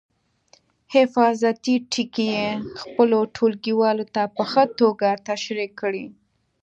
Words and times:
حفاظتي 0.93 1.75
ټکي 1.91 2.27
یې 2.35 2.49
خپلو 2.81 3.19
ټولګیوالو 3.35 4.05
ته 4.15 4.23
په 4.35 4.43
ښه 4.51 4.63
توګه 4.79 5.09
تشریح 5.27 5.69
کړئ. 5.81 6.05